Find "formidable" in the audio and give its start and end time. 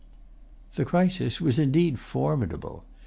1.99-2.83